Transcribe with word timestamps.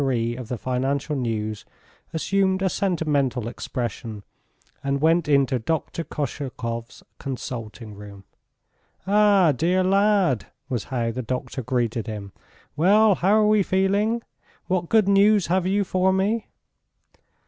223 0.01 0.35
of 0.41 0.47
the 0.47 0.57
Financial 0.57 1.15
News, 1.15 1.63
assumed 2.11 2.63
a 2.63 2.69
sentimental 2.69 3.47
expression, 3.47 4.23
and 4.83 4.99
went 4.99 5.27
into 5.27 5.59
Dr. 5.59 6.03
Koshelkov's 6.03 7.03
consulting 7.19 7.93
room. 7.93 8.23
"Ah, 9.05 9.51
dear 9.51 9.83
lad!" 9.83 10.47
was 10.69 10.85
how 10.85 11.11
the 11.11 11.21
doctor 11.21 11.61
greeted 11.61 12.07
him. 12.07 12.31
"Well! 12.75 13.13
how 13.13 13.35
are 13.41 13.47
we 13.47 13.61
feeling? 13.61 14.23
What 14.65 14.89
good 14.89 15.07
news 15.07 15.45
have 15.53 15.67
you 15.67 15.83
for 15.83 16.11
me?" 16.11 16.47